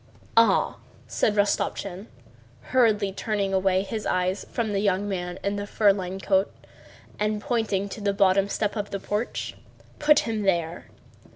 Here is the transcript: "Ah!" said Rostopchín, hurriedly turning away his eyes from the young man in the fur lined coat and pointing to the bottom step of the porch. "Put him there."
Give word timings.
"Ah!" 0.35 0.77
said 1.05 1.35
Rostopchín, 1.35 2.07
hurriedly 2.71 3.11
turning 3.11 3.53
away 3.53 3.83
his 3.83 4.07
eyes 4.07 4.47
from 4.51 4.73
the 4.73 4.79
young 4.79 5.07
man 5.07 5.37
in 5.43 5.57
the 5.57 5.67
fur 5.67 5.93
lined 5.93 6.23
coat 6.23 6.51
and 7.19 7.39
pointing 7.39 7.87
to 7.87 8.01
the 8.01 8.11
bottom 8.11 8.49
step 8.49 8.75
of 8.75 8.89
the 8.89 8.99
porch. 8.99 9.55
"Put 9.99 10.21
him 10.21 10.41
there." 10.41 10.85